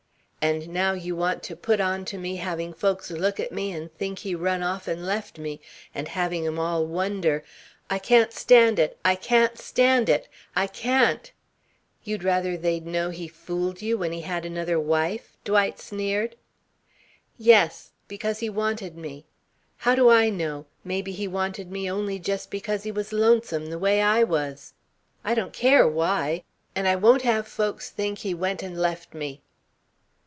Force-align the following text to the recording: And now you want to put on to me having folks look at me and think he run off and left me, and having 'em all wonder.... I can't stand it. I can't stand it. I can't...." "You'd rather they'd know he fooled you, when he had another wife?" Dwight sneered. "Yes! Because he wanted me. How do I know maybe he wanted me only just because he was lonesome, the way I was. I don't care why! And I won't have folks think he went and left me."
And 0.43 0.69
now 0.69 0.93
you 0.93 1.15
want 1.15 1.43
to 1.43 1.55
put 1.55 1.79
on 1.79 2.03
to 2.05 2.17
me 2.17 2.37
having 2.37 2.73
folks 2.73 3.11
look 3.11 3.39
at 3.39 3.51
me 3.51 3.71
and 3.71 3.93
think 3.93 4.17
he 4.19 4.33
run 4.33 4.63
off 4.63 4.87
and 4.87 5.05
left 5.05 5.37
me, 5.37 5.61
and 5.93 6.07
having 6.07 6.47
'em 6.47 6.57
all 6.57 6.83
wonder.... 6.83 7.43
I 7.91 7.99
can't 7.99 8.33
stand 8.33 8.79
it. 8.79 8.97
I 9.05 9.13
can't 9.13 9.59
stand 9.59 10.09
it. 10.09 10.27
I 10.55 10.65
can't...." 10.65 11.31
"You'd 12.03 12.23
rather 12.23 12.57
they'd 12.57 12.87
know 12.87 13.11
he 13.11 13.27
fooled 13.27 13.83
you, 13.83 13.99
when 13.99 14.11
he 14.13 14.21
had 14.21 14.43
another 14.43 14.79
wife?" 14.79 15.37
Dwight 15.43 15.77
sneered. 15.79 16.35
"Yes! 17.37 17.91
Because 18.07 18.39
he 18.39 18.49
wanted 18.49 18.97
me. 18.97 19.25
How 19.77 19.93
do 19.93 20.09
I 20.09 20.31
know 20.31 20.65
maybe 20.83 21.11
he 21.11 21.27
wanted 21.27 21.71
me 21.71 21.89
only 21.89 22.17
just 22.17 22.49
because 22.49 22.81
he 22.81 22.91
was 22.91 23.13
lonesome, 23.13 23.67
the 23.67 23.77
way 23.77 24.01
I 24.01 24.23
was. 24.23 24.73
I 25.23 25.35
don't 25.35 25.53
care 25.53 25.87
why! 25.87 26.43
And 26.75 26.87
I 26.87 26.95
won't 26.95 27.21
have 27.21 27.47
folks 27.47 27.91
think 27.91 28.17
he 28.19 28.33
went 28.33 28.63
and 28.63 28.75
left 28.75 29.13
me." 29.13 29.43